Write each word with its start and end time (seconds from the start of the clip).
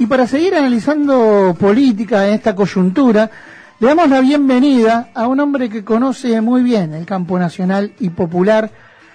Y 0.00 0.06
para 0.06 0.26
seguir 0.26 0.54
analizando 0.54 1.54
política 1.60 2.26
en 2.26 2.32
esta 2.32 2.54
coyuntura, 2.54 3.30
le 3.78 3.86
damos 3.86 4.08
la 4.08 4.22
bienvenida 4.22 5.10
a 5.14 5.26
un 5.26 5.38
hombre 5.40 5.68
que 5.68 5.84
conoce 5.84 6.40
muy 6.40 6.62
bien 6.62 6.94
el 6.94 7.04
campo 7.04 7.38
nacional 7.38 7.92
y 8.00 8.08
popular, 8.08 8.70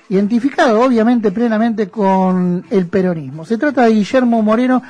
identificado 0.09 0.85
obviamente 0.85 1.31
plenamente 1.31 1.89
con 1.89 2.65
el 2.69 2.85
peronismo. 2.85 3.45
Se 3.45 3.57
trata 3.57 3.85
de 3.85 3.93
Guillermo 3.93 4.43
Moreno. 4.43 4.83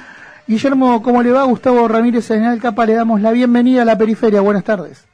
Guillermo, 0.45 1.02
¿cómo 1.02 1.23
le 1.23 1.31
va? 1.31 1.43
Gustavo 1.43 1.88
Ramírez 1.88 2.30
en 2.32 2.43
el 2.43 2.59
Capa, 2.59 2.86
le 2.86 2.96
damos 2.96 3.21
la 3.21 3.32
bienvenida 3.32 3.84
a 3.84 3.86
la 3.86 3.98
periferia. 3.98 4.41
Buenas 4.41 4.66
tardes. 4.66 5.07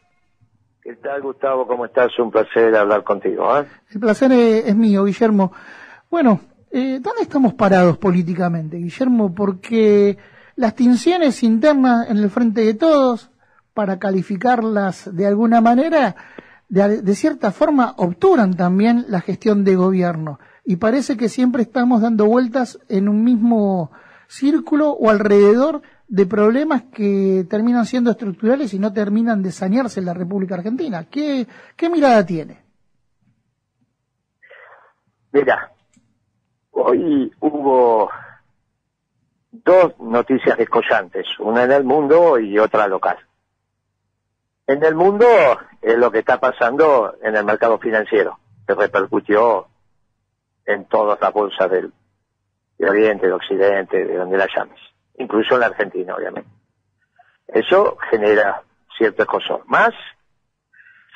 ¿Qué 0.82 0.96
tal, 0.96 1.22
Gustavo? 1.22 1.68
¿Cómo 1.68 1.86
estás? 1.86 2.18
Un 2.18 2.32
placer 2.32 2.76
hablar 2.76 3.04
contigo. 3.04 3.56
¿eh? 3.56 3.68
El 3.92 4.00
placer 4.00 4.32
es, 4.32 4.76
mío, 4.76 5.04
Guillermo. 5.04 5.54
Bueno, 6.10 6.42
eh, 6.72 6.98
¿dónde 7.00 7.22
estamos 7.22 7.54
parados 7.54 8.00
políticamente, 8.00 8.78
Guillermo? 8.78 9.32
Porque 9.32 10.18
las 10.62 10.76
tensiones 10.76 11.42
internas 11.42 12.08
en 12.08 12.18
el 12.18 12.30
frente 12.30 12.62
de 12.62 12.76
todos, 12.76 13.32
para 13.74 13.98
calificarlas 13.98 15.10
de 15.12 15.26
alguna 15.26 15.60
manera, 15.60 16.16
de, 16.70 17.16
cierta 17.16 17.52
forma 17.52 17.96
obturan 17.98 18.56
también 18.56 19.06
la 19.08 19.22
gestión 19.22 19.64
de 19.64 19.76
gobierno. 19.76 20.40
Y 20.64 20.76
parece 20.76 21.18
que 21.18 21.30
siempre 21.30 21.64
estamos 21.64 22.02
dando 22.02 22.28
vueltas 22.28 22.78
en 22.90 23.10
un 23.10 23.24
mismo 23.24 23.92
círculo 24.28 24.92
o 24.92 25.10
alrededor 25.10 25.82
de 26.08 26.28
problemas 26.28 26.84
que 26.94 27.44
terminan 27.50 27.88
siendo 27.88 28.12
estructurales 28.12 28.72
y 28.76 28.78
no 28.78 28.94
terminan 28.94 29.42
de 29.42 29.52
sanearse 29.52 30.00
en 30.00 30.06
la 30.06 30.14
República 30.14 30.54
Argentina. 30.54 31.08
¿Qué, 31.10 31.48
qué 31.76 31.90
mirada 31.90 32.24
tiene? 32.24 32.60
Mira, 35.32 35.72
hoy 36.70 37.32
hubo 37.40 38.12
dos 39.52 40.00
noticias 40.00 40.58
descollantes, 40.58 41.28
una 41.40 41.64
en 41.64 41.72
el 41.72 41.84
mundo 41.84 42.40
y 42.40 42.58
otra 42.58 42.88
local. 42.88 43.18
En 44.68 44.84
el 44.84 44.96
mundo 44.96 45.26
es 45.82 45.98
lo 45.98 46.12
que 46.12 46.20
está 46.20 46.40
pasando 46.40 47.16
en 47.22 47.36
el 47.36 47.44
mercado 47.44 47.78
financiero, 47.78 48.40
que 48.66 48.74
repercutió 48.74 49.68
en 50.66 50.86
todas 50.86 51.20
las 51.20 51.34
bolsas 51.34 51.70
del, 51.70 51.92
de 52.78 52.90
Oriente, 52.90 53.28
de 53.28 53.34
Occidente, 53.34 54.06
de 54.06 54.16
donde 54.16 54.38
la 54.38 54.48
llames, 54.56 54.80
incluso 55.18 55.56
en 55.56 55.60
la 55.60 55.66
Argentina, 55.68 56.16
obviamente. 56.16 56.50
Eso 57.48 57.98
genera 58.10 58.64
cierto 58.98 59.24
escosor. 59.24 59.64
Más 59.66 59.94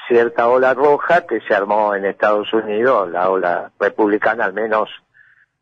cierta 0.07 0.49
ola 0.49 0.73
roja 0.73 1.25
que 1.25 1.39
se 1.41 1.55
armó 1.55 1.95
en 1.95 2.05
Estados 2.05 2.51
Unidos, 2.53 3.09
la 3.09 3.29
ola 3.29 3.71
republicana, 3.79 4.45
al 4.45 4.53
menos 4.53 4.89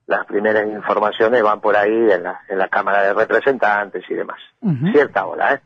las 0.05 0.25
primeras 0.25 0.67
informaciones 0.67 1.41
van 1.41 1.61
por 1.61 1.75
ahí 1.75 2.11
en 2.11 2.23
la, 2.23 2.41
en 2.49 2.57
la 2.57 2.67
Cámara 2.67 3.03
de 3.03 3.13
Representantes 3.13 4.03
y 4.09 4.13
demás. 4.13 4.39
Cierta 4.91 5.25
ola, 5.25 5.55
¿eh? 5.55 5.61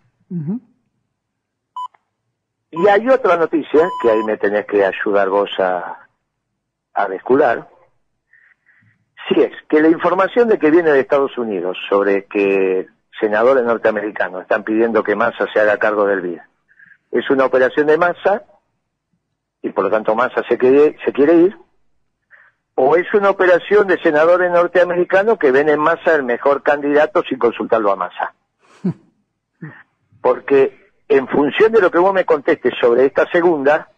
Y 2.72 2.88
hay 2.88 3.08
otra 3.10 3.38
noticia 3.38 3.90
que 4.02 4.12
ahí 4.12 4.24
me 4.24 4.38
tenés 4.38 4.66
que 4.66 4.86
ayudar 4.86 5.30
vos 5.30 5.50
a, 5.58 6.08
a 6.94 7.08
descular. 7.08 7.68
Si 9.28 9.42
es 9.42 9.54
que 9.70 9.82
la 9.82 9.90
información 9.90 10.48
de 10.50 10.60
que 10.60 10.70
viene 10.70 10.92
de 10.92 11.00
Estados 11.00 11.38
Unidos 11.38 11.78
sobre 11.90 12.26
que 12.26 12.88
senadores 13.20 13.64
norteamericanos 13.64 14.42
están 14.42 14.64
pidiendo 14.64 15.04
que 15.04 15.16
Massa 15.16 15.48
se 15.52 15.60
haga 15.60 15.78
cargo 15.78 16.06
del 16.06 16.22
BID 16.22 16.40
es 17.12 17.30
una 17.30 17.46
operación 17.46 17.88
de 17.88 17.98
Massa 17.98 18.44
y 19.62 19.70
por 19.70 19.86
lo 19.86 19.90
tanto 19.90 20.16
Massa 20.16 20.44
se 20.48 20.58
quiere, 20.58 20.98
se 21.04 21.12
quiere 21.14 21.36
ir 21.36 21.58
o 22.80 22.96
es 22.96 23.12
una 23.16 23.32
operación 23.32 23.88
de 23.88 24.00
senadores 24.00 24.52
norteamericanos 24.52 25.40
que 25.40 25.52
ven 25.52 25.68
en 25.68 25.80
Massa 25.80 26.14
el 26.14 26.22
mejor 26.22 26.62
candidato 26.62 27.24
sin 27.28 27.40
consultarlo 27.40 27.92
a 27.92 27.96
Massa. 27.96 28.36
Porque 30.22 30.92
en 31.08 31.28
función 31.28 31.72
de 31.72 31.82
lo 31.82 31.90
que 31.90 31.98
vos 31.98 32.14
me 32.14 32.24
contestes 32.24 32.74
sobre 32.80 33.08
esta 33.08 33.26
segunda, 33.32 33.90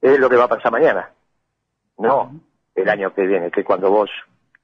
es 0.00 0.16
lo 0.20 0.30
que 0.30 0.36
va 0.36 0.44
a 0.44 0.48
pasar 0.48 0.70
mañana. 0.70 1.10
No 1.98 2.40
el 2.76 2.88
año 2.88 3.12
que 3.12 3.26
viene, 3.26 3.50
que 3.50 3.64
cuando 3.64 3.90
vos, 3.90 4.10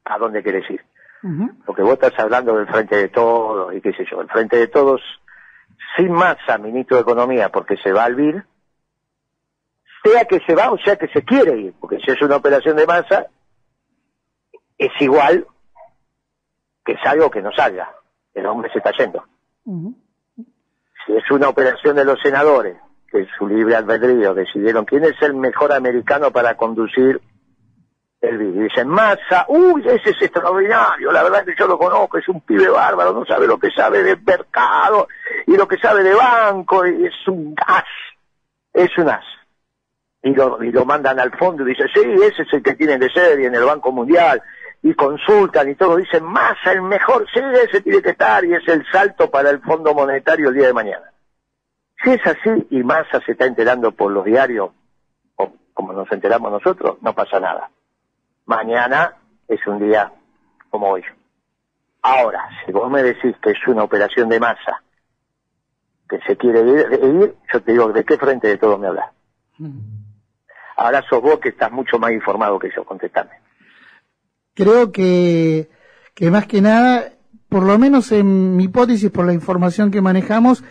¿a 0.04 0.16
dónde 0.16 0.44
querés 0.44 0.70
ir? 0.70 0.84
Porque 1.66 1.82
vos 1.82 1.94
estás 1.94 2.16
hablando 2.20 2.56
del 2.56 2.68
frente 2.68 2.96
de 2.96 3.08
todos 3.08 3.74
y 3.74 3.80
qué 3.80 3.92
sé 3.94 4.04
yo, 4.08 4.20
el 4.20 4.28
frente 4.28 4.58
de 4.58 4.68
todos, 4.68 5.00
sin 5.96 6.12
masa, 6.12 6.56
ministro 6.58 6.98
de 6.98 7.02
Economía, 7.02 7.48
porque 7.48 7.76
se 7.78 7.92
va 7.92 8.04
al 8.04 8.14
BIR, 8.14 8.44
sea 10.04 10.26
que 10.26 10.40
se 10.40 10.54
va 10.54 10.70
o 10.70 10.78
sea 10.78 10.96
que 10.96 11.08
se 11.08 11.24
quiere 11.24 11.56
ir, 11.56 11.74
porque 11.80 11.98
si 11.98 12.10
es 12.10 12.20
una 12.20 12.36
operación 12.36 12.76
de 12.76 12.86
masa, 12.86 13.26
es 14.86 15.00
igual 15.00 15.46
que 16.84 16.96
salga 16.98 17.26
o 17.26 17.30
que 17.30 17.42
no 17.42 17.52
salga. 17.52 17.92
El 18.34 18.46
hombre 18.46 18.70
se 18.72 18.78
está 18.78 18.90
yendo 18.98 19.24
si 21.06 21.14
es 21.14 21.30
una 21.30 21.48
operación 21.48 21.96
de 21.96 22.04
los 22.04 22.20
senadores, 22.20 22.76
que 23.10 23.26
su 23.38 23.46
libre 23.46 23.76
albedrío 23.76 24.34
decidieron 24.34 24.84
quién 24.84 25.04
es 25.04 25.20
el 25.22 25.34
mejor 25.34 25.72
americano 25.72 26.30
para 26.30 26.56
conducir 26.56 27.20
el 28.20 28.38
vídeo. 28.38 28.62
Dicen, 28.62 28.88
Massa, 28.88 29.44
uy, 29.48 29.82
ese 29.86 30.10
es 30.10 30.22
extraordinario, 30.22 31.12
la 31.12 31.22
verdad 31.22 31.44
que 31.44 31.54
yo 31.58 31.66
lo 31.66 31.78
conozco, 31.78 32.18
es 32.18 32.28
un 32.28 32.40
pibe 32.40 32.68
bárbaro, 32.68 33.12
no 33.12 33.24
sabe 33.26 33.46
lo 33.46 33.58
que 33.58 33.70
sabe 33.70 34.02
de 34.02 34.16
mercado 34.16 35.08
y 35.46 35.56
lo 35.56 35.68
que 35.68 35.78
sabe 35.78 36.02
de 36.02 36.14
banco, 36.14 36.86
y 36.86 37.06
es 37.06 37.28
un 37.28 37.54
gas, 37.54 37.84
es 38.72 38.96
un 38.98 39.08
as. 39.10 39.24
Y 40.22 40.34
lo, 40.34 40.62
y 40.64 40.72
lo 40.72 40.86
mandan 40.86 41.20
al 41.20 41.36
fondo 41.36 41.64
y 41.64 41.72
dicen, 41.72 41.86
sí, 41.92 42.00
ese 42.00 42.42
es 42.42 42.52
el 42.54 42.62
que 42.62 42.74
tienen 42.74 42.98
de 42.98 43.10
serie 43.10 43.46
en 43.46 43.54
el 43.54 43.64
Banco 43.64 43.92
Mundial, 43.92 44.42
y 44.84 44.92
consultan 44.92 45.70
y 45.70 45.76
todo, 45.76 45.96
dicen, 45.96 46.22
Massa 46.24 46.72
el 46.72 46.82
mejor, 46.82 47.26
sí, 47.32 47.40
ese 47.40 47.80
tiene 47.80 48.02
que 48.02 48.10
estar 48.10 48.44
y 48.44 48.52
es 48.52 48.68
el 48.68 48.84
salto 48.92 49.30
para 49.30 49.48
el 49.48 49.60
Fondo 49.62 49.94
Monetario 49.94 50.50
el 50.50 50.54
día 50.56 50.66
de 50.66 50.74
mañana. 50.74 51.10
Si 52.02 52.10
es 52.10 52.20
así 52.26 52.66
y 52.68 52.82
Massa 52.82 53.18
se 53.24 53.32
está 53.32 53.46
enterando 53.46 53.92
por 53.92 54.12
los 54.12 54.26
diarios, 54.26 54.72
o 55.36 55.52
como 55.72 55.94
nos 55.94 56.12
enteramos 56.12 56.52
nosotros, 56.52 56.98
no 57.00 57.14
pasa 57.14 57.40
nada. 57.40 57.70
Mañana 58.44 59.16
es 59.48 59.66
un 59.66 59.78
día 59.78 60.12
como 60.68 60.90
hoy. 60.90 61.02
Ahora, 62.02 62.46
si 62.66 62.72
vos 62.72 62.90
me 62.90 63.02
decís 63.02 63.34
que 63.42 63.52
es 63.52 63.66
una 63.66 63.84
operación 63.84 64.28
de 64.28 64.38
masa, 64.38 64.82
que 66.06 66.18
se 66.26 66.36
quiere 66.36 66.60
ir, 66.60 67.34
yo 67.50 67.62
te 67.62 67.72
digo, 67.72 67.90
¿de 67.90 68.04
qué 68.04 68.18
frente 68.18 68.48
de 68.48 68.58
todo 68.58 68.76
me 68.76 68.88
hablas? 68.88 69.10
Mm. 69.56 69.78
Ahora 70.76 71.00
sos 71.08 71.22
vos 71.22 71.38
que 71.38 71.48
estás 71.48 71.72
mucho 71.72 71.98
más 71.98 72.12
informado 72.12 72.58
que 72.58 72.70
yo, 72.76 72.84
contestame 72.84 73.43
creo 74.54 74.92
que, 74.92 75.68
que 76.14 76.30
más 76.30 76.46
que 76.46 76.60
nada, 76.60 77.12
por 77.48 77.64
lo 77.64 77.78
menos 77.78 78.12
en 78.12 78.56
mi 78.56 78.64
hipótesis, 78.64 79.10
por 79.10 79.26
la 79.26 79.32
información 79.32 79.90
que 79.90 80.00
manejamos, 80.00 80.64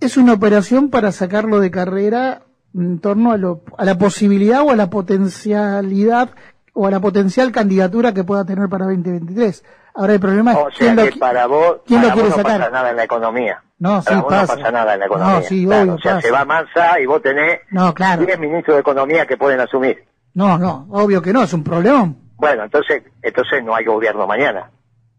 es 0.00 0.16
una 0.16 0.34
operación 0.34 0.90
para 0.90 1.12
sacarlo 1.12 1.60
de 1.60 1.70
carrera 1.70 2.42
en 2.74 3.00
torno 3.00 3.32
a, 3.32 3.36
lo, 3.36 3.62
a 3.76 3.84
la 3.84 3.98
posibilidad 3.98 4.62
o 4.62 4.70
a 4.70 4.76
la 4.76 4.90
potencialidad 4.90 6.30
o 6.72 6.86
a 6.86 6.90
la 6.90 7.00
potencial 7.00 7.50
candidatura 7.50 8.14
que 8.14 8.22
pueda 8.22 8.44
tener 8.44 8.68
para 8.68 8.86
2023. 8.86 9.64
Ahora 9.94 10.14
el 10.14 10.20
problema 10.20 10.52
es 10.52 10.58
quién 10.78 10.94
lo, 10.94 11.04
para 11.18 11.46
vos, 11.46 11.78
¿quién 11.84 12.02
lo 12.02 12.10
quiere 12.12 12.30
sacar? 12.30 12.52
No 12.52 12.58
pasa 12.58 12.70
nada 12.70 12.90
en 12.90 12.96
la 12.96 13.04
economía. 13.04 13.62
No, 13.80 14.00
sí, 14.00 14.06
pasa. 14.06 14.20
no 14.20 14.28
pasa 14.28 14.70
nada 14.70 14.94
en 14.94 15.00
la 15.00 15.06
economía. 15.06 15.34
No, 15.34 15.42
sí, 15.42 15.66
obvio, 15.66 15.94
o 15.94 15.98
sea, 15.98 16.20
se 16.20 16.30
va 16.30 16.44
Mansa 16.44 17.00
y 17.00 17.06
vos 17.06 17.20
tenés 17.20 17.60
no, 17.70 17.92
claro. 17.94 18.24
10 18.24 18.38
ministros 18.38 18.76
de 18.76 18.80
economía 18.80 19.26
que 19.26 19.36
pueden 19.36 19.58
asumir. 19.58 20.04
No, 20.34 20.56
no, 20.56 20.86
obvio 20.90 21.20
que 21.20 21.32
no, 21.32 21.42
es 21.42 21.52
un 21.52 21.64
problema. 21.64 22.14
Bueno, 22.38 22.64
entonces, 22.64 23.02
entonces 23.20 23.64
no 23.64 23.74
hay 23.74 23.84
gobierno 23.84 24.26
mañana. 24.26 24.70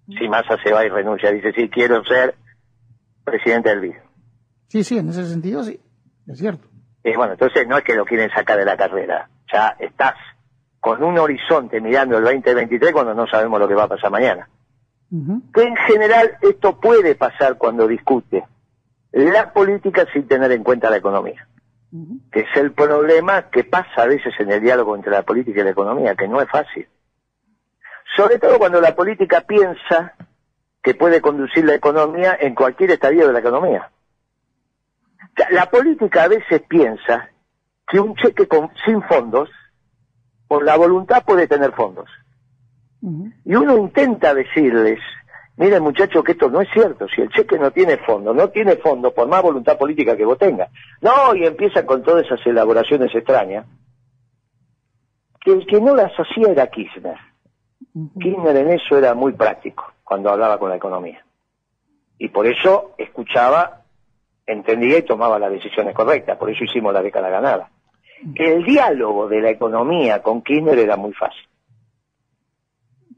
Si 0.08 0.28
Massa 0.28 0.58
se 0.64 0.72
va 0.72 0.86
y 0.86 0.90
renuncia, 0.90 1.32
dice, 1.32 1.52
sí, 1.52 1.70
quiero 1.70 2.04
ser 2.06 2.34
presidente 3.24 3.70
del 3.70 3.82
BID. 3.82 3.96
Sí, 4.68 4.84
sí, 4.84 4.98
en 4.98 5.10
ese 5.10 5.26
sentido 5.26 5.64
sí, 5.64 5.80
es 6.28 6.40
cierto. 6.40 6.68
Y 7.04 7.16
bueno, 7.16 7.34
entonces 7.34 7.68
no 7.68 7.78
es 7.78 7.84
que 7.84 7.94
lo 7.94 8.06
quieren 8.06 8.30
sacar 8.32 8.58
de 8.58 8.66
la 8.66 8.78
carrera, 8.78 9.30
ya 9.52 9.76
estás 9.80 10.16
con 10.80 11.04
un 11.04 11.18
horizonte 11.20 11.82
mirando 11.82 12.18
el 12.18 12.24
2023 12.24 12.94
cuando 12.94 13.14
no 13.14 13.28
sabemos 13.28 13.60
lo 13.60 13.68
que 13.68 13.76
va 13.76 13.84
a 13.84 13.90
pasar 13.90 14.10
mañana. 14.12 14.50
Que 15.54 15.64
en 15.64 15.76
general 15.76 16.38
esto 16.42 16.80
puede 16.80 17.16
pasar 17.16 17.58
cuando 17.58 17.88
discute 17.88 18.46
la 19.12 19.52
política 19.52 20.06
sin 20.14 20.28
tener 20.28 20.52
en 20.52 20.64
cuenta 20.64 20.90
la 20.90 20.98
economía. 20.98 21.48
Que 22.32 22.42
es 22.42 22.56
el 22.56 22.72
problema 22.72 23.50
que 23.50 23.64
pasa 23.64 24.04
a 24.04 24.06
veces 24.06 24.34
en 24.40 24.52
el 24.52 24.62
diálogo 24.62 24.96
entre 24.96 25.12
la 25.12 25.24
política 25.24 25.62
y 25.62 25.64
la 25.64 25.72
economía, 25.72 26.16
que 26.16 26.28
no 26.28 26.40
es 26.40 26.50
fácil 26.50 26.88
sobre 28.20 28.38
todo 28.38 28.60
cuando 28.60 28.82
la 28.82 28.94
política 28.96 29.42
piensa 29.48 30.14
que 30.84 30.94
puede 30.94 31.22
conducir 31.22 31.64
la 31.64 31.76
economía 31.76 32.38
en 32.38 32.54
cualquier 32.54 32.92
estadio 32.92 33.26
de 33.26 33.32
la 33.32 33.40
economía. 33.40 33.92
La 35.52 35.70
política 35.70 36.24
a 36.24 36.28
veces 36.28 36.62
piensa 36.68 37.30
que 37.88 37.98
un 37.98 38.16
cheque 38.16 38.46
sin 38.86 39.02
fondos, 39.04 39.50
por 40.50 40.66
la 40.66 40.76
voluntad 40.76 41.24
puede 41.24 41.48
tener 41.48 41.72
fondos. 41.72 42.10
Y 43.02 43.56
uno 43.56 43.78
intenta 43.78 44.34
decirles, 44.34 45.00
miren 45.56 45.82
muchachos 45.82 46.22
que 46.26 46.34
esto 46.34 46.50
no 46.50 46.60
es 46.60 46.68
cierto, 46.74 47.08
si 47.08 47.22
el 47.22 47.30
cheque 47.30 47.58
no 47.58 47.72
tiene 47.72 48.00
fondo, 48.00 48.34
no 48.34 48.50
tiene 48.50 48.76
fondo 48.76 49.14
por 49.14 49.30
más 49.30 49.42
voluntad 49.42 49.78
política 49.78 50.18
que 50.18 50.26
vos 50.26 50.38
tengas. 50.38 50.70
No, 51.00 51.34
y 51.36 51.46
empiezan 51.46 51.86
con 51.86 52.04
todas 52.04 52.26
esas 52.26 52.46
elaboraciones 52.46 53.16
extrañas, 53.16 53.66
que 55.40 55.54
el 55.54 55.66
que 55.66 55.80
no 55.80 55.96
las 55.96 56.12
hacía 56.20 56.52
era 56.52 56.68
Kirchner. 56.68 57.29
Kirchner 58.20 58.56
en 58.56 58.72
eso 58.72 58.98
era 58.98 59.14
muy 59.14 59.34
práctico 59.34 59.92
cuando 60.04 60.30
hablaba 60.30 60.58
con 60.58 60.70
la 60.70 60.76
economía. 60.76 61.24
Y 62.18 62.30
por 62.30 62.46
eso 62.48 62.94
escuchaba, 62.98 63.84
entendía 64.46 65.00
y 65.00 65.04
tomaba 65.04 65.40
las 65.40 65.52
decisiones 65.52 65.96
correctas. 65.96 66.38
Por 66.38 66.50
eso 66.50 66.64
hicimos 66.64 66.94
la 66.94 67.02
década 67.02 67.30
ganada. 67.30 67.70
El 68.36 68.66
diálogo 68.66 69.28
de 69.28 69.42
la 69.42 69.50
economía 69.50 70.22
con 70.22 70.42
Kirchner 70.42 70.78
era 70.78 70.98
muy 70.98 71.14
fácil. 71.14 71.48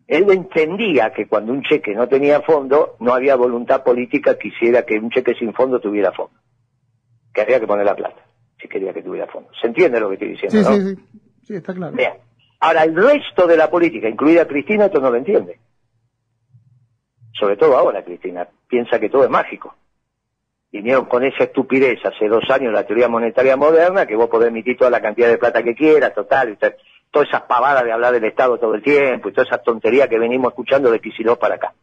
Él 0.07 0.29
entendía 0.29 1.11
que 1.13 1.27
cuando 1.27 1.53
un 1.53 1.63
cheque 1.63 1.95
no 1.95 2.07
tenía 2.07 2.41
fondo, 2.41 2.97
no 2.99 3.13
había 3.13 3.35
voluntad 3.35 3.81
política 3.81 4.37
que 4.37 4.49
hiciera 4.49 4.83
que 4.83 4.99
un 4.99 5.09
cheque 5.09 5.33
sin 5.35 5.53
fondo 5.53 5.79
tuviera 5.79 6.11
fondo. 6.11 6.33
Que 7.33 7.41
había 7.41 7.61
que 7.61 7.67
poner 7.67 7.85
la 7.85 7.95
plata, 7.95 8.21
si 8.61 8.67
quería 8.67 8.93
que 8.93 9.01
tuviera 9.01 9.27
fondo. 9.27 9.49
¿Se 9.59 9.67
entiende 9.67 10.01
lo 10.01 10.09
que 10.09 10.15
estoy 10.15 10.29
diciendo? 10.31 10.69
Sí, 10.69 10.81
sí, 10.81 10.95
sí. 10.95 11.21
Sí, 11.43 11.55
está 11.55 11.73
claro. 11.73 11.95
Bien. 11.95 12.11
Ahora, 12.63 12.83
el 12.83 12.95
resto 12.95 13.47
de 13.47 13.57
la 13.57 13.71
política, 13.71 14.07
incluida 14.07 14.47
Cristina, 14.47 14.85
esto 14.85 15.01
no 15.01 15.09
lo 15.09 15.17
entiende. 15.17 15.59
Sobre 17.33 17.57
todo 17.57 17.75
ahora, 17.75 18.03
Cristina, 18.03 18.47
piensa 18.67 18.99
que 18.99 19.09
todo 19.09 19.23
es 19.23 19.31
mágico. 19.31 19.73
Vinieron 20.71 21.05
con 21.05 21.23
esa 21.23 21.45
estupidez 21.45 21.99
hace 22.05 22.27
dos 22.27 22.43
años 22.51 22.71
la 22.71 22.85
teoría 22.85 23.07
monetaria 23.07 23.57
moderna, 23.57 24.05
que 24.05 24.15
vos 24.15 24.29
podés 24.29 24.49
emitir 24.49 24.77
toda 24.77 24.91
la 24.91 25.01
cantidad 25.01 25.27
de 25.27 25.39
plata 25.39 25.63
que 25.63 25.73
quieras, 25.73 26.13
total, 26.13 26.51
y 26.51 26.55
todas 27.09 27.27
esas 27.27 27.41
pavadas 27.41 27.83
de 27.83 27.93
hablar 27.93 28.13
del 28.13 28.25
Estado 28.25 28.59
todo 28.59 28.75
el 28.75 28.83
tiempo, 28.83 29.29
y 29.29 29.33
toda 29.33 29.47
esa 29.47 29.57
tontería 29.57 30.07
que 30.07 30.19
venimos 30.19 30.51
escuchando 30.51 30.91
de 30.91 30.99
Kicillof 30.99 31.39
para 31.39 31.55
acá. 31.55 31.73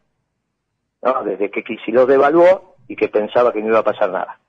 ¿No? 1.01 1.23
Desde 1.23 1.51
que 1.51 1.61
Kicillof 1.61 2.07
devaluó 2.07 2.75
y 2.87 2.95
que 2.95 3.09
pensaba 3.09 3.51
que 3.51 3.61
no 3.61 3.67
iba 3.67 3.79
a 3.79 3.83
pasar 3.83 4.09
nada. 4.11 4.39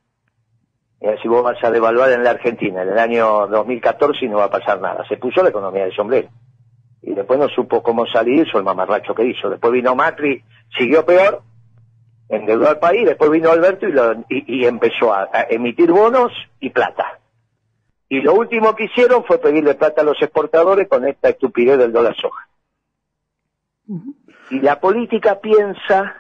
Y 1.01 1.07
si 1.23 1.29
vos 1.29 1.43
vas 1.43 1.63
a 1.65 1.71
devaluar 1.71 2.13
en 2.13 2.23
la 2.23 2.31
Argentina 2.31 2.83
en 2.83 2.91
el 2.91 2.99
año 2.99 3.47
2014 3.47 4.27
y 4.27 4.29
no 4.29 4.39
va 4.39 4.45
a 4.45 4.51
pasar 4.51 4.81
nada. 4.81 5.07
Se 5.09 5.17
puso 5.17 5.43
la 5.43 5.49
economía 5.49 5.87
de 5.87 5.93
sombrero. 5.93 6.29
Y 7.01 7.15
después 7.15 7.41
no 7.41 7.49
supo 7.49 7.83
cómo 7.83 8.07
salir, 8.07 8.47
hizo 8.47 8.59
el 8.59 8.65
mamarracho 8.65 9.15
que 9.15 9.25
hizo. 9.25 9.49
Después 9.49 9.73
vino 9.73 9.95
Macri, 9.95 10.45
siguió 10.77 11.07
peor, 11.07 11.41
endeudó 12.29 12.69
al 12.69 12.79
país, 12.79 13.07
después 13.07 13.31
vino 13.31 13.51
Alberto 13.51 13.87
y, 13.89 13.95
y, 14.29 14.67
empezó 14.67 15.15
a, 15.15 15.31
emitir 15.49 15.91
bonos 15.91 16.33
y 16.61 16.69
plata. 16.69 17.19
Y 18.11 18.21
lo 18.21 18.35
último 18.35 18.75
que 18.75 18.85
hicieron 18.85 19.25
fue 19.25 19.39
pedirle 19.39 19.77
plata 19.77 20.03
a 20.03 20.05
los 20.05 20.21
exportadores 20.21 20.87
con 20.87 21.09
esta 21.09 21.31
estupidez 21.31 21.79
del 21.79 21.93
dólar 21.93 22.15
soja. 22.17 22.47
Y 24.51 24.61
la 24.61 24.79
política 24.81 25.41
piensa 25.41 26.15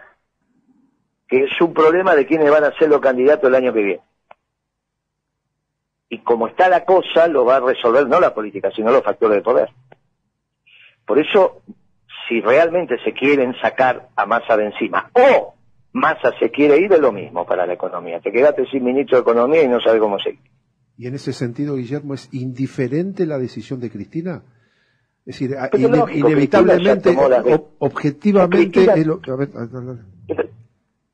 que 1.28 1.44
es 1.44 1.60
un 1.60 1.74
problema 1.74 2.14
de 2.14 2.26
quiénes 2.26 2.50
van 2.50 2.64
a 2.64 2.72
ser 2.78 2.88
los 2.88 3.00
candidatos 3.00 3.48
el 3.48 3.54
año 3.54 3.74
que 3.74 3.82
viene 3.82 4.09
y 6.12 6.18
como 6.18 6.48
está 6.48 6.68
la 6.68 6.84
cosa, 6.84 7.28
lo 7.28 7.44
va 7.44 7.56
a 7.56 7.60
resolver 7.60 8.06
no 8.08 8.18
la 8.18 8.34
política, 8.34 8.70
sino 8.74 8.90
los 8.90 9.04
factores 9.04 9.36
de 9.36 9.42
poder. 9.42 9.68
Por 11.06 11.20
eso, 11.20 11.62
si 12.28 12.40
realmente 12.40 12.96
se 13.04 13.12
quieren 13.12 13.54
sacar 13.62 14.08
a 14.16 14.26
Massa 14.26 14.56
de 14.56 14.66
encima, 14.66 15.08
o 15.14 15.54
Massa 15.92 16.32
se 16.40 16.50
quiere 16.50 16.78
ir, 16.78 16.92
es 16.92 17.00
lo 17.00 17.12
mismo 17.12 17.46
para 17.46 17.64
la 17.64 17.74
economía. 17.74 18.20
Te 18.20 18.32
quedaste 18.32 18.66
sin 18.66 18.84
ministro 18.84 19.18
de 19.18 19.22
Economía 19.22 19.62
y 19.62 19.68
no 19.68 19.80
sabes 19.80 20.00
cómo 20.00 20.18
seguir. 20.18 20.40
Y 20.98 21.06
en 21.06 21.14
ese 21.14 21.32
sentido, 21.32 21.76
Guillermo, 21.76 22.14
¿es 22.14 22.28
indiferente 22.34 23.24
la 23.24 23.38
decisión 23.38 23.80
de 23.80 23.90
Cristina? 23.90 24.42
Es 25.24 25.38
decir, 25.38 25.56
inevitablemente, 26.12 27.16
objetivamente... 27.78 28.86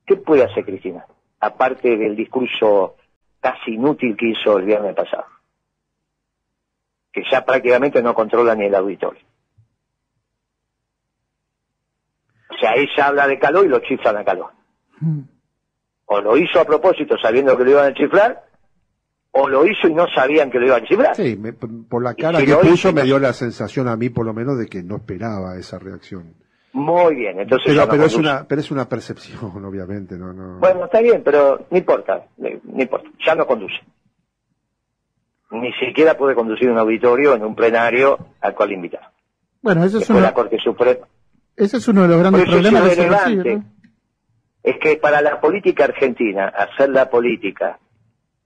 ¿Qué 0.06 0.16
puede 0.16 0.44
hacer 0.44 0.64
Cristina? 0.64 1.04
Aparte 1.40 1.96
del 1.96 2.16
discurso 2.16 2.96
casi 3.46 3.74
inútil 3.74 4.16
que 4.16 4.30
hizo 4.30 4.58
el 4.58 4.64
viernes 4.64 4.94
pasado. 4.96 5.26
Que 7.12 7.22
ya 7.30 7.44
prácticamente 7.44 8.02
no 8.02 8.12
controla 8.12 8.56
ni 8.56 8.64
el 8.64 8.74
auditorio. 8.74 9.22
O 12.50 12.58
sea, 12.58 12.74
ella 12.74 13.06
habla 13.06 13.28
de 13.28 13.38
calor 13.38 13.64
y 13.64 13.68
lo 13.68 13.78
chiflan 13.78 14.16
a 14.16 14.24
calor. 14.24 14.50
Hmm. 14.98 15.20
O 16.06 16.20
lo 16.20 16.36
hizo 16.36 16.58
a 16.60 16.64
propósito 16.64 17.16
sabiendo 17.18 17.56
que 17.56 17.64
lo 17.64 17.70
iban 17.70 17.92
a 17.92 17.94
chiflar, 17.94 18.44
o 19.30 19.48
lo 19.48 19.64
hizo 19.64 19.86
y 19.86 19.94
no 19.94 20.06
sabían 20.12 20.50
que 20.50 20.58
lo 20.58 20.66
iban 20.66 20.82
a 20.82 20.86
chiflar. 20.86 21.14
Sí, 21.14 21.40
por 21.88 22.02
la 22.02 22.14
cara 22.14 22.44
que 22.44 22.54
puso 22.56 22.92
me 22.92 23.02
dio 23.02 23.18
la 23.20 23.32
sensación 23.32 23.86
a 23.86 23.96
mí 23.96 24.08
por 24.08 24.26
lo 24.26 24.34
menos 24.34 24.58
de 24.58 24.66
que 24.66 24.82
no 24.82 24.96
esperaba 24.96 25.56
esa 25.56 25.78
reacción. 25.78 26.34
Muy 26.76 27.14
bien, 27.14 27.40
entonces. 27.40 27.74
Pero, 27.88 28.04
es 28.04 28.14
una, 28.16 28.44
pero 28.46 28.60
es 28.60 28.70
una 28.70 28.86
percepción, 28.86 29.64
obviamente, 29.64 30.18
no, 30.18 30.34
no. 30.34 30.58
Bueno, 30.58 30.84
está 30.84 31.00
bien, 31.00 31.22
pero 31.24 31.64
no 31.70 31.78
importa, 31.78 32.26
no 32.36 32.82
importa, 32.82 33.08
ya 33.26 33.34
no 33.34 33.46
conduce. 33.46 33.76
Ni 35.52 35.72
siquiera 35.72 36.18
puede 36.18 36.34
conducir 36.34 36.70
un 36.70 36.76
auditorio 36.76 37.34
en 37.34 37.44
un 37.44 37.54
plenario 37.54 38.18
al 38.42 38.54
cual 38.54 38.72
invitar. 38.72 39.10
Bueno, 39.62 39.84
eso 39.84 40.00
es, 40.00 40.10
la 40.10 40.34
Corte 40.34 40.58
Suprema. 40.62 41.06
Ese 41.56 41.78
es 41.78 41.88
uno 41.88 42.02
de 42.02 42.08
los 42.08 42.18
grandes 42.18 42.44
problemas 42.44 42.84
es 42.84 42.98
relevante, 42.98 43.62
Es 44.62 44.76
que 44.78 44.96
para 44.96 45.22
la 45.22 45.40
política 45.40 45.84
argentina, 45.84 46.48
hacer 46.48 46.90
la 46.90 47.08
política 47.08 47.78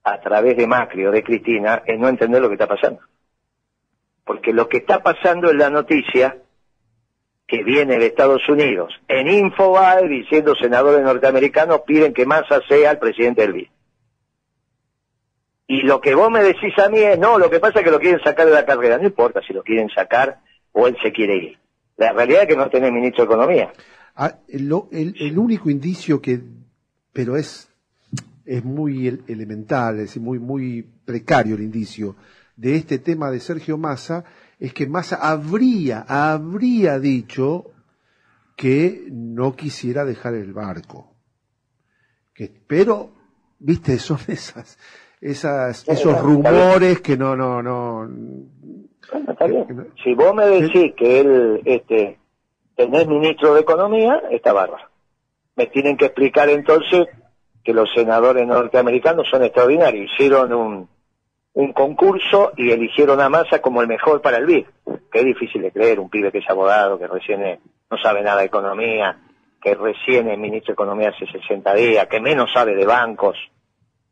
a 0.04 0.20
través 0.20 0.56
de 0.56 0.68
Macri 0.68 1.04
o 1.04 1.10
de 1.10 1.24
Cristina 1.24 1.82
es 1.84 1.98
no 1.98 2.08
entender 2.08 2.40
lo 2.40 2.46
que 2.46 2.54
está 2.54 2.68
pasando. 2.68 3.00
Porque 4.24 4.52
lo 4.52 4.68
que 4.68 4.76
está 4.76 5.02
pasando 5.02 5.50
en 5.50 5.58
la 5.58 5.68
noticia 5.68 6.36
que 7.50 7.64
viene 7.64 7.98
de 7.98 8.06
Estados 8.06 8.48
Unidos 8.48 8.94
en 9.08 9.28
Infobae 9.28 10.06
diciendo 10.06 10.54
senadores 10.54 11.02
norteamericanos 11.02 11.80
piden 11.84 12.14
que 12.14 12.24
Massa 12.24 12.60
sea 12.68 12.92
el 12.92 12.98
presidente 12.98 13.42
del 13.42 13.52
BID. 13.54 13.68
Y 15.66 15.82
lo 15.82 16.00
que 16.00 16.14
vos 16.14 16.30
me 16.30 16.44
decís 16.44 16.72
a 16.78 16.88
mí 16.88 16.98
es, 16.98 17.18
no, 17.18 17.38
lo 17.38 17.50
que 17.50 17.58
pasa 17.58 17.80
es 17.80 17.84
que 17.84 17.90
lo 17.90 17.98
quieren 17.98 18.22
sacar 18.22 18.46
de 18.46 18.52
la 18.52 18.64
carrera. 18.64 18.98
No 18.98 19.04
importa 19.04 19.40
si 19.44 19.52
lo 19.52 19.64
quieren 19.64 19.88
sacar 19.88 20.38
o 20.72 20.86
él 20.86 20.96
se 21.02 21.10
quiere 21.12 21.36
ir. 21.36 21.58
La 21.96 22.12
realidad 22.12 22.42
es 22.42 22.48
que 22.48 22.56
no 22.56 22.70
tiene 22.70 22.90
ministro 22.92 23.24
de 23.24 23.32
Economía. 23.32 23.72
Ah, 24.14 24.36
el, 24.48 25.38
único 25.38 25.70
indicio 25.70 26.20
que, 26.20 26.40
pero 27.12 27.36
es, 27.36 27.68
es 28.44 28.64
muy 28.64 29.22
elemental, 29.26 29.98
es 29.98 30.16
muy, 30.18 30.38
muy 30.38 30.86
precario 31.04 31.56
el 31.56 31.62
indicio 31.62 32.14
de 32.56 32.76
este 32.76 32.98
tema 32.98 33.30
de 33.30 33.40
Sergio 33.40 33.76
Massa 33.76 34.24
es 34.60 34.74
que 34.74 34.86
Massa 34.86 35.16
habría, 35.16 36.04
habría 36.06 36.98
dicho 36.98 37.72
que 38.56 39.06
no 39.10 39.56
quisiera 39.56 40.04
dejar 40.04 40.34
el 40.34 40.52
barco. 40.52 41.14
Que, 42.34 42.52
pero, 42.66 43.10
viste, 43.58 43.98
son 43.98 44.18
esas, 44.28 44.78
esas, 45.18 45.88
esos 45.88 46.20
rumores 46.20 47.00
que 47.00 47.16
no, 47.16 47.34
no, 47.34 47.62
no. 47.62 48.06
está 49.28 49.46
bien. 49.46 49.88
si 50.04 50.14
vos 50.14 50.34
me 50.34 50.46
decís 50.46 50.92
que 50.94 51.20
él, 51.20 51.62
este, 51.64 52.18
tenés 52.76 53.08
ministro 53.08 53.54
de 53.54 53.62
Economía, 53.62 54.22
está 54.30 54.52
bárbaro. 54.52 54.84
Me 55.56 55.68
tienen 55.68 55.96
que 55.96 56.06
explicar 56.06 56.50
entonces 56.50 57.08
que 57.64 57.72
los 57.72 57.88
senadores 57.94 58.46
norteamericanos 58.46 59.26
son 59.30 59.42
extraordinarios. 59.42 60.10
Hicieron 60.12 60.52
un, 60.52 60.88
un 61.52 61.72
concurso 61.72 62.52
y 62.56 62.70
eligieron 62.70 63.20
a 63.20 63.28
Massa 63.28 63.60
como 63.60 63.82
el 63.82 63.88
mejor 63.88 64.20
para 64.22 64.38
el 64.38 64.46
BID. 64.46 64.66
Que 65.12 65.20
es 65.20 65.24
difícil 65.24 65.62
de 65.62 65.72
creer, 65.72 65.98
un 65.98 66.08
pibe 66.08 66.30
que 66.30 66.38
es 66.38 66.48
abogado, 66.48 66.98
que 66.98 67.06
recién 67.06 67.60
no 67.90 67.98
sabe 67.98 68.22
nada 68.22 68.40
de 68.40 68.46
economía, 68.46 69.18
que 69.60 69.74
recién 69.74 70.28
es 70.28 70.38
ministro 70.38 70.72
de 70.72 70.74
Economía 70.74 71.10
hace 71.10 71.26
60 71.26 71.74
días, 71.74 72.06
que 72.06 72.20
menos 72.20 72.50
sabe 72.52 72.74
de 72.74 72.86
bancos, 72.86 73.36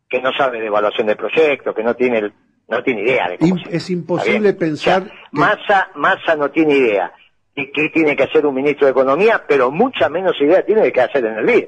que 0.08 0.20
no 0.20 0.32
sabe 0.32 0.60
de 0.60 0.66
evaluación 0.66 1.06
de 1.06 1.16
proyectos, 1.16 1.74
que 1.74 1.82
no 1.82 1.94
tiene 1.94 2.32
no 2.68 2.82
tiene 2.82 3.02
idea 3.02 3.30
de 3.30 3.38
cómo 3.38 3.56
Es 3.70 3.88
imposible 3.88 4.52
pensar... 4.52 5.10
Massa, 5.32 5.88
Massa 5.94 6.36
no 6.36 6.50
tiene 6.50 6.74
idea 6.74 7.12
de 7.56 7.70
qué 7.72 7.88
tiene 7.88 8.14
que 8.14 8.24
hacer 8.24 8.44
un 8.44 8.54
ministro 8.54 8.86
de 8.86 8.90
Economía, 8.90 9.42
pero 9.48 9.70
mucha 9.70 10.10
menos 10.10 10.38
idea 10.38 10.64
tiene 10.64 10.82
de 10.82 10.92
qué 10.92 11.00
hacer 11.00 11.24
en 11.24 11.38
el 11.38 11.46
BID. 11.46 11.64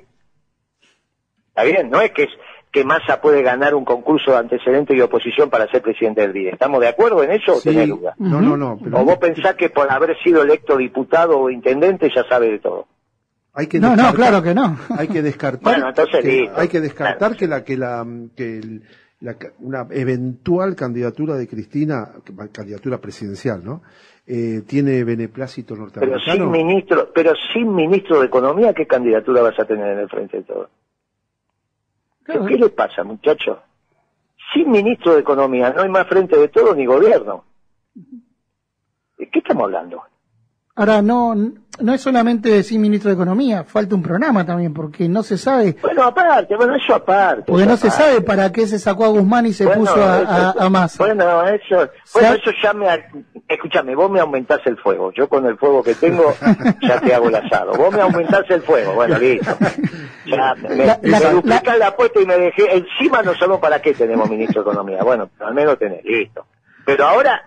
¿Está 1.49 1.65
bien? 1.65 1.89
No 1.89 2.03
es 2.03 2.11
que 2.13 2.25
es 2.25 2.31
que 2.73 2.85
Massa 2.85 3.21
puede 3.21 3.43
ganar 3.43 3.75
un 3.75 3.85
concurso 3.85 4.33
de 4.33 4.39
antecedente 4.39 4.95
y 4.95 5.01
oposición 5.01 5.51
para 5.51 5.69
ser 5.69 5.83
presidente 5.83 6.21
del 6.21 6.33
BID. 6.33 6.49
¿Estamos 6.49 6.81
de 6.81 6.89
acuerdo 6.89 7.23
en 7.23 7.33
eso 7.33 7.57
o 7.57 7.61
tenés 7.61 7.89
duda? 7.89 8.15
No, 8.19 8.41
no, 8.41 8.57
no. 8.57 8.79
¿O 8.93 9.05
vos 9.05 9.19
pensás 9.19 9.55
que 9.57 9.71
por 9.71 9.91
haber 9.91 10.17
sido 10.23 10.43
electo 10.43 10.77
diputado 10.77 11.39
o 11.39 11.51
intendente 11.51 12.09
ya 12.15 12.25
sabe 12.29 12.51
de 12.51 12.59
todo? 12.61 12.87
Hay 13.53 13.67
que 13.67 13.81
no, 13.81 13.97
no, 13.97 14.15
claro 14.15 14.43
que 14.43 14.55
no. 14.55 14.79
Hay 14.97 15.09
que 15.09 15.23
descartar. 15.23 15.93
que, 16.23 16.51
hay 16.55 16.69
que 16.69 16.81
descartar 16.81 17.37
que 17.37 17.49
la 17.49 17.65
que 17.65 17.77
la 17.77 18.07
que 18.37 19.51
una 19.59 19.87
eventual 19.91 20.77
candidatura 20.77 21.35
de 21.35 21.49
Cristina, 21.49 22.09
candidatura 22.53 22.99
presidencial, 22.99 23.65
¿no? 23.65 23.83
Eh, 24.27 24.63
tiene 24.67 25.03
beneplácito 25.03 25.75
norteamericano. 25.75 26.23
Pero 26.25 26.39
sin 26.39 26.51
ministro, 26.51 27.11
pero 27.13 27.33
sin 27.53 27.75
ministro 27.75 28.21
de 28.21 28.27
economía, 28.27 28.73
¿qué 28.73 28.87
candidatura 28.87 29.43
vas 29.43 29.59
a 29.59 29.65
tener 29.65 29.89
en 29.89 29.99
el 29.99 30.09
frente 30.09 30.37
de 30.37 30.43
todo? 30.45 30.69
¿Qué 32.25 32.57
le 32.57 32.69
pasa, 32.71 33.03
muchachos? 33.03 33.59
Sin 34.53 34.71
ministro 34.71 35.15
de 35.15 35.21
Economía 35.21 35.71
no 35.71 35.83
hay 35.83 35.89
más 35.89 36.07
frente 36.07 36.37
de 36.37 36.49
todo 36.49 36.75
ni 36.75 36.87
gobierno. 36.87 37.45
¿De 39.19 39.29
qué 39.31 39.39
estamos 39.39 39.65
hablando? 39.65 40.03
Ahora, 40.81 41.03
no, 41.03 41.35
no 41.35 41.93
es 41.95 42.01
solamente 42.01 42.49
decir 42.49 42.79
ministro 42.81 43.11
de 43.11 43.15
Economía, 43.15 43.65
falta 43.65 43.95
un 43.95 44.03
programa 44.03 44.47
también, 44.47 44.73
porque 44.73 45.09
no 45.11 45.23
se 45.23 45.37
sabe. 45.37 45.77
Bueno, 45.83 46.05
aparte, 46.05 46.57
bueno, 46.57 46.75
eso 46.75 46.95
aparte. 46.95 47.43
Porque 47.47 47.63
eso 47.65 47.71
no 47.71 47.77
se 47.77 47.91
sabe 47.91 48.23
para 48.23 48.51
qué 48.51 48.67
se 48.67 48.79
sacó 48.79 49.05
a 49.05 49.09
Guzmán 49.09 49.45
y 49.47 49.53
se 49.53 49.67
Bueno, 49.67 49.81
puso 49.83 49.95
a, 50.03 50.19
eso- 50.23 50.61
a, 50.61 50.65
a 50.65 50.71
Massa. 50.71 51.05
Bueno, 51.05 51.47
eso, 51.47 51.89
bueno, 52.15 52.33
eso 52.35 52.51
ya 52.63 52.73
me... 52.73 52.87
Escúchame, 53.47 53.95
vos 53.97 54.11
me 54.11 54.21
aumentás 54.21 54.61
el 54.65 54.77
fuego. 54.79 55.13
Yo 55.13 55.29
con 55.29 55.45
el 55.45 55.59
fuego 55.59 55.83
que 55.83 55.95
tengo 55.97 56.33
ya 56.83 56.99
te 57.01 57.13
hago 57.15 57.29
el 57.29 57.35
asado. 57.35 57.73
Vos 57.73 57.93
me 57.93 58.01
aumentás 58.01 58.45
el 58.49 58.63
fuego. 58.63 58.95
Bueno, 58.95 59.19
listo. 59.21 59.55
Ya 60.27 60.55
me, 60.55 60.77
La- 60.87 60.99
me 61.03 61.11
la- 61.11 61.31
duplicás 61.31 61.77
la 61.79 61.89
apuesta 61.89 62.21
y 62.23 62.27
me 62.27 62.39
dejé... 62.39 62.75
Encima 62.77 63.23
no 63.23 63.35
solo 63.35 63.61
para 63.61 63.83
qué 63.83 63.93
tenemos 63.93 64.31
ministro 64.31 64.63
de 64.63 64.71
Economía. 64.71 65.03
Bueno, 65.03 65.29
al 65.41 65.53
menos 65.55 65.79
tenés, 65.79 66.05
listo. 66.05 66.47
Pero 66.87 67.07
ahora, 67.07 67.43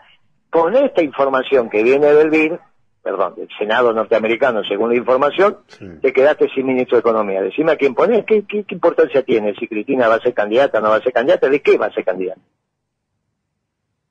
con 0.51 0.75
esta 0.75 1.01
información 1.01 1.69
que 1.69 1.81
viene 1.81 2.07
del 2.13 2.29
BIN, 2.29 2.59
perdón, 3.03 3.35
del 3.35 3.49
Senado 3.59 3.91
norteamericano, 3.93 4.63
según 4.63 4.91
la 4.91 4.95
información, 4.95 5.57
Sí. 5.67 5.85
te 6.01 6.13
quedaste 6.13 6.47
sin 6.55 6.65
ministro 6.65 6.95
de 6.95 7.01
Economía. 7.01 7.41
Decime 7.41 7.73
a 7.73 7.75
quién 7.75 7.93
ponés, 7.93 8.23
¿qué, 8.25 8.45
qué, 8.47 8.63
qué 8.63 8.75
importancia 8.75 9.23
tiene? 9.23 9.53
Si 9.55 9.67
Cristina 9.67 10.07
va 10.07 10.15
a 10.15 10.19
ser 10.21 10.33
candidata 10.33 10.79
o 10.79 10.81
no 10.81 10.89
va 10.89 10.95
a 10.95 11.01
ser 11.01 11.11
candidata, 11.11 11.49
¿de 11.49 11.61
qué 11.61 11.77
va 11.77 11.87
a 11.87 11.93
ser 11.93 12.05
candidata? 12.05 12.39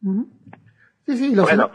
Ujú. 0.04 0.28
Sí, 1.06 1.16
sí, 1.16 1.34
lo 1.34 1.42
Bueno, 1.44 1.70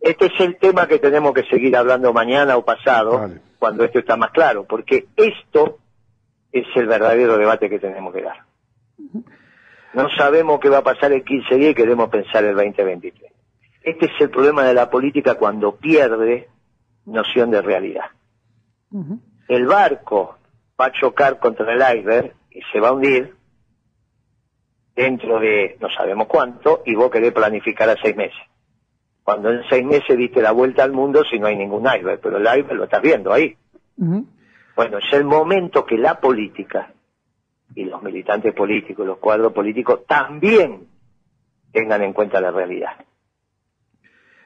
este 0.00 0.26
es 0.26 0.40
el 0.40 0.56
tema 0.58 0.86
que 0.86 0.98
tenemos 0.98 1.32
que 1.32 1.44
seguir 1.44 1.74
hablando 1.76 2.12
mañana 2.12 2.56
o 2.56 2.64
pasado, 2.64 3.18
Vale. 3.18 3.40
cuando 3.58 3.84
esto 3.84 3.98
está 3.98 4.16
más 4.16 4.30
claro, 4.30 4.64
porque 4.64 5.06
esto 5.16 5.78
es 6.52 6.66
el 6.76 6.86
verdadero 6.86 7.38
debate 7.38 7.70
que 7.70 7.78
tenemos 7.78 8.12
que 8.14 8.22
dar. 8.22 8.36
No 9.94 10.08
sabemos 10.16 10.60
qué 10.60 10.68
va 10.68 10.78
a 10.78 10.82
pasar 10.84 11.12
el 11.12 11.24
15 11.24 11.54
días 11.56 11.70
y 11.72 11.74
queremos 11.74 12.08
pensar 12.10 12.44
el 12.44 12.54
2023. 12.54 13.32
Este 13.82 14.06
es 14.06 14.12
el 14.20 14.30
problema 14.30 14.64
de 14.64 14.74
la 14.74 14.90
política 14.90 15.34
cuando 15.34 15.76
pierde 15.76 16.48
noción 17.06 17.50
de 17.50 17.62
realidad. 17.62 18.06
El 19.48 19.66
barco 19.66 20.38
va 20.80 20.86
a 20.86 20.92
chocar 20.92 21.38
contra 21.38 21.72
el 21.72 21.98
iceberg 21.98 22.34
y 22.50 22.60
se 22.72 22.80
va 22.80 22.88
a 22.88 22.92
hundir 22.92 23.34
dentro 24.94 25.40
de 25.40 25.76
no 25.80 25.88
sabemos 25.90 26.26
cuánto 26.26 26.82
y 26.84 26.94
vos 26.94 27.10
querés 27.10 27.32
planificar 27.32 27.88
a 27.88 27.96
seis 28.00 28.14
meses. 28.16 28.38
Cuando 29.24 29.50
en 29.50 29.62
seis 29.68 29.84
meses 29.84 30.16
diste 30.16 30.42
la 30.42 30.52
vuelta 30.52 30.82
al 30.82 30.92
mundo 30.92 31.22
si 31.24 31.38
no 31.38 31.46
hay 31.46 31.56
ningún 31.56 31.86
iceberg, 31.86 32.20
pero 32.20 32.36
el 32.36 32.42
iceberg 32.42 32.74
lo 32.74 32.84
estás 32.84 33.02
viendo 33.02 33.32
ahí. 33.32 33.56
Bueno, 34.76 34.98
es 34.98 35.12
el 35.12 35.24
momento 35.24 35.84
que 35.84 35.96
la 35.96 36.18
política 36.20 36.92
y 37.74 37.84
los 37.84 38.02
militantes 38.02 38.54
políticos, 38.54 39.06
los 39.06 39.18
cuadros 39.18 39.52
políticos 39.52 40.00
también 40.06 40.88
tengan 41.72 42.02
en 42.02 42.12
cuenta 42.12 42.40
la 42.40 42.50
realidad. 42.50 42.92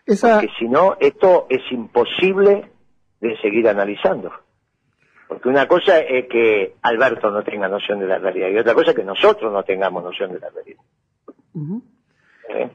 Esa, 0.07 0.41
Porque 0.41 0.55
si 0.59 0.69
no, 0.69 0.97
esto 1.01 1.47
es 1.51 1.61
imposible 1.73 2.71
de 3.21 3.37
seguir 3.39 3.69
analizando. 3.69 4.33
Porque 5.29 5.49
una 5.49 5.67
cosa 5.67 5.99
es 5.99 6.29
que 6.29 6.77
Alberto 6.83 7.31
no 7.31 7.43
tenga 7.43 7.69
noción 7.69 7.99
de 7.99 8.07
la 8.07 8.19
realidad 8.19 8.49
y 8.49 8.59
otra 8.59 8.75
cosa 8.75 8.91
es 8.91 8.97
que 8.97 9.05
nosotros 9.05 9.53
no 9.53 9.65
tengamos 9.65 10.05
noción 10.05 10.33
de 10.33 10.39
la 10.39 10.51
realidad. 10.51 10.83
¿eh? 12.51 12.71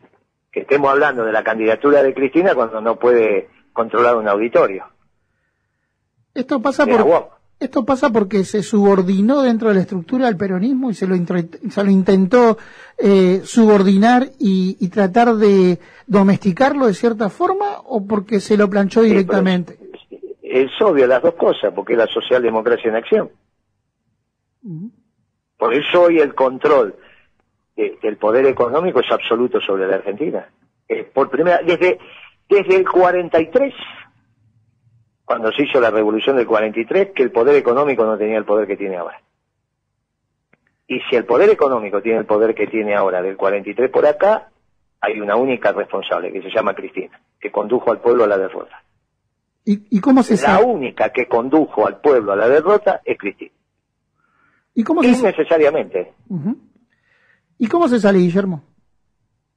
Que 0.52 0.62
estemos 0.62 0.92
hablando 0.92 1.24
de 1.24 1.32
la 1.32 1.44
candidatura 1.44 2.04
de 2.04 2.14
Cristina 2.14 2.54
cuando 2.54 2.82
no 2.82 3.00
puede 3.00 3.50
controlar 3.72 4.18
un 4.18 4.28
auditorio. 4.28 4.86
esto 6.34 6.62
pasa 6.62 6.86
por. 6.86 7.41
Esto 7.66 7.86
pasa 7.86 8.10
porque 8.10 8.44
se 8.44 8.64
subordinó 8.64 9.42
dentro 9.42 9.70
de 9.70 9.76
la 9.76 9.82
estructura 9.82 10.28
al 10.28 10.38
peronismo 10.38 10.90
y 10.90 10.94
se 10.94 11.08
lo, 11.08 11.16
se 11.16 11.84
lo 11.84 11.90
intentó 11.92 12.58
eh, 12.98 13.42
subordinar 13.44 14.28
y, 14.40 14.78
y 14.80 14.90
tratar 14.90 15.36
de 15.36 15.80
domesticarlo 16.08 16.88
de 16.88 16.94
cierta 16.94 17.30
forma 17.30 17.80
o 17.86 18.06
porque 18.06 18.40
se 18.40 18.58
lo 18.58 18.70
planchó 18.70 19.02
directamente. 19.02 19.78
Es 20.42 20.70
obvio 20.82 21.08
las 21.08 21.22
dos 21.22 21.36
cosas, 21.36 21.72
porque 21.74 21.94
es 21.94 22.00
la 22.00 22.08
socialdemocracia 22.08 22.90
en 22.90 22.96
acción. 22.96 23.30
Por 25.58 25.74
eso 25.74 26.04
hoy 26.04 26.20
el 26.20 26.34
control 26.36 26.96
de- 27.76 27.98
del 28.02 28.18
poder 28.18 28.46
económico 28.46 29.00
es 29.00 29.12
absoluto 29.12 29.60
sobre 29.62 29.88
la 29.88 29.96
Argentina. 29.96 30.48
Eh, 30.88 31.04
por 31.14 31.30
primera 31.30 31.62
desde 31.66 32.00
desde 32.50 32.76
el 32.76 32.90
43, 32.90 33.74
cuando 35.32 35.50
se 35.54 35.64
hizo 35.64 35.80
la 35.80 35.90
revolución 35.92 36.36
del 36.36 36.46
43, 36.46 37.12
que 37.16 37.24
el 37.24 37.32
poder 37.32 37.56
económico 37.56 38.04
no 38.04 38.18
tenía 38.18 38.38
el 38.38 38.44
poder 38.44 38.68
que 38.68 38.76
tiene 38.76 38.98
ahora. 38.98 39.22
Y 40.88 41.00
si 41.10 41.16
el 41.16 41.24
poder 41.24 41.50
económico 41.50 42.02
tiene 42.02 42.20
el 42.20 42.26
poder 42.26 42.54
que 42.54 42.68
tiene 42.68 42.94
ahora 42.96 43.22
del 43.22 43.38
43 43.38 43.90
por 43.90 44.06
acá, 44.06 44.50
hay 45.00 45.22
una 45.22 45.38
única 45.38 45.72
responsable 45.72 46.34
que 46.34 46.42
se 46.42 46.50
llama 46.54 46.74
Cristina, 46.76 47.18
que 47.40 47.50
condujo 47.50 47.92
al 47.92 48.02
pueblo 48.02 48.26
a 48.26 48.28
la 48.28 48.38
derrota. 48.38 48.84
¿Y, 49.64 49.86
y 49.96 50.02
cómo 50.02 50.22
se 50.22 50.34
La 50.34 50.40
sabe? 50.58 50.66
única 50.66 51.12
que 51.14 51.28
condujo 51.28 51.88
al 51.88 52.02
pueblo 52.02 52.34
a 52.34 52.36
la 52.36 52.50
derrota 52.50 53.00
es 53.06 53.18
Cristina. 53.18 53.52
¿Y 54.74 54.84
cómo 54.84 55.02
se, 55.02 55.14
sa- 55.14 55.30
Innecesariamente. 55.30 56.12
¿Y 57.58 57.68
cómo 57.68 57.88
se 57.88 58.00
sale, 58.02 58.20
Guillermo? 58.20 58.64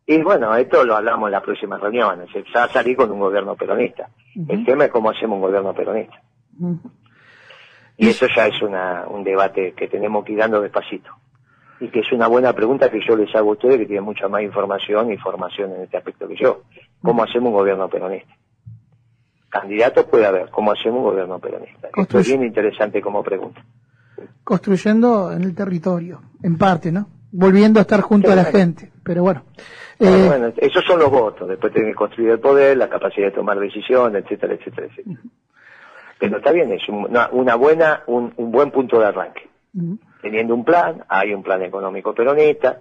Y 0.06 0.23
bueno, 0.23 0.54
esto 0.54 0.84
lo 0.84 0.96
hablamos 0.96 1.28
en 1.28 1.32
las 1.32 1.42
próximas 1.42 1.80
reuniones. 1.80 2.28
Se 2.30 2.44
va 2.54 2.64
a 2.64 2.68
salir 2.68 2.96
con 2.96 3.11
un 3.11 3.20
gobierno 3.20 3.56
peronista. 3.56 4.08
El 4.49 4.64
tema 4.64 4.84
es 4.84 4.90
cómo 4.90 5.11
hacemos 5.11 5.37
un 5.37 5.42
gobierno 5.42 5.73
peronista. 5.73 6.20
Y 7.96 8.08
eso 8.08 8.26
ya 8.34 8.46
es 8.46 8.61
una, 8.61 9.06
un 9.08 9.25
debate 9.25 9.73
que 9.73 9.88
tenemos 9.88 10.25
que 10.25 10.32
ir 10.32 10.38
dando 10.38 10.61
despacito. 10.61 11.11
Y 11.80 11.88
que 11.88 12.00
es 12.00 12.12
una 12.12 12.28
buena 12.28 12.52
pregunta 12.52 12.90
que 12.90 13.00
yo 13.06 13.16
les 13.16 13.34
hago 13.34 13.50
a 13.50 13.52
ustedes 13.52 13.78
que 13.78 13.87
tienen 13.87 14.04
mucha 14.04 14.28
más 14.28 14.42
información 14.42 15.11
y 15.11 15.16
formación 15.16 15.73
en 15.73 15.82
este 15.82 15.96
aspecto 15.96 16.28
que 16.28 16.37
yo. 16.37 16.62
¿Cómo 17.02 17.23
hacemos 17.23 17.49
un 17.49 17.54
gobierno 17.54 17.88
peronista? 17.88 18.34
Candidatos 19.49 20.04
puede 20.04 20.26
haber. 20.26 20.50
¿Cómo 20.50 20.73
hacemos 20.73 20.99
un 20.99 21.04
gobierno 21.04 21.38
peronista? 21.38 21.88
Esto 21.96 22.18
es 22.18 22.26
bien 22.26 22.44
interesante 22.44 23.00
como 23.00 23.23
pregunta. 23.23 23.64
Construyendo 24.42 25.32
en 25.32 25.42
el 25.42 25.54
territorio, 25.54 26.20
en 26.42 26.58
parte, 26.58 26.92
¿no? 26.92 27.08
Volviendo 27.37 27.81
a 27.81 27.83
estar 27.83 28.00
junto 28.00 28.31
a 28.31 28.37
la 28.37 28.45
gente. 28.45 28.93
Pero 29.03 29.23
bueno. 29.23 29.43
Eh, 29.99 30.25
bueno, 30.29 30.53
esos 30.57 30.85
son 30.85 31.00
los 31.00 31.11
votos. 31.11 31.49
Después 31.49 31.73
tienen 31.73 31.91
que 31.93 31.97
construir 31.97 32.31
el 32.31 32.38
poder, 32.41 32.76
la 32.76 32.88
capacidad 32.88 33.26
de 33.26 33.33
tomar 33.33 33.59
decisiones, 33.59 34.23
etcétera, 34.25 34.55
etcétera, 34.55 34.87
etcétera. 34.87 35.19
Pero 36.19 36.37
está 36.38 36.53
bien, 36.53 36.71
es 36.73 36.88
un- 36.88 37.07
una, 37.07 37.29
una 37.33 37.55
buena, 37.57 38.03
un, 38.07 38.33
un 38.37 38.50
buen 38.53 38.71
punto 38.71 39.00
de 39.00 39.07
arranque. 39.07 39.49
Teniendo 40.23 40.55
un 40.55 40.64
plan, 40.64 41.05
hay 41.09 41.35
un 41.35 41.43
plan 41.43 41.61
económico 41.62 42.14
peronista, 42.14 42.79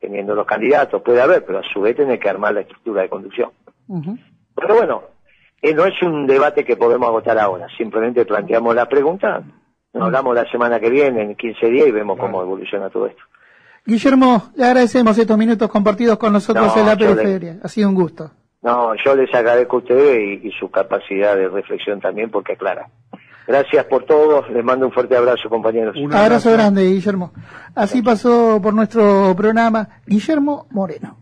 teniendo 0.00 0.34
los 0.34 0.46
candidatos, 0.46 1.02
puede 1.02 1.20
haber, 1.20 1.44
pero 1.44 1.58
a 1.58 1.62
su 1.62 1.82
vez 1.82 1.94
tiene 1.94 2.18
que 2.18 2.28
armar 2.30 2.54
la 2.54 2.62
estructura 2.62 3.02
de 3.02 3.10
conducción. 3.10 3.50
Ujú. 3.86 4.16
Pero 4.54 4.74
bueno, 4.76 5.02
eh, 5.60 5.74
no 5.74 5.84
es 5.84 6.00
un 6.02 6.26
debate 6.26 6.64
que 6.64 6.76
podemos 6.76 7.06
agotar 7.08 7.38
ahora, 7.38 7.66
simplemente 7.76 8.24
planteamos 8.24 8.74
la 8.74 8.86
pregunta, 8.88 9.42
nos 9.92 10.04
hablamos 10.04 10.34
la 10.34 10.50
semana 10.50 10.80
que 10.80 10.88
viene, 10.88 11.22
en 11.22 11.34
15 11.36 11.66
días, 11.66 11.86
y 11.86 11.90
vemos 11.90 12.18
cómo 12.18 12.40
evoluciona 12.40 12.88
todo 12.88 13.06
esto. 13.06 13.22
Guillermo, 13.86 14.50
le 14.56 14.64
agradecemos 14.64 15.16
estos 15.18 15.38
minutos 15.38 15.68
compartidos 15.70 16.18
con 16.18 16.32
nosotros 16.32 16.66
No, 16.74 16.80
en 16.80 16.86
la 16.86 16.94
le- 16.94 17.06
periferia. 17.14 17.58
Ha 17.62 17.68
sido 17.68 17.88
un 17.88 17.94
gusto. 17.94 18.30
No, 18.62 18.92
yo 19.04 19.16
les 19.16 19.32
agradezco 19.34 19.76
a 19.76 19.78
ustedes 19.78 20.42
y, 20.42 20.48
y 20.48 20.52
su 20.52 20.70
capacidad 20.70 21.34
de 21.34 21.48
reflexión 21.48 22.00
también, 22.00 22.30
porque 22.30 22.52
aclara. 22.52 22.88
Gracias 23.46 23.86
por 23.86 24.04
todo, 24.04 24.44
les 24.48 24.62
mando 24.62 24.86
un 24.86 24.92
fuerte 24.92 25.16
abrazo, 25.16 25.48
compañeros. 25.48 25.96
Un 25.96 26.12
abrazo 26.12 26.24
abrazo. 26.24 26.52
grande, 26.52 26.84
Guillermo. 26.84 27.32
Así 27.74 28.02
pasó 28.02 28.60
por 28.62 28.74
nuestro 28.74 29.34
programa 29.36 29.88
Guillermo 30.06 30.66
Moreno. 30.70 31.16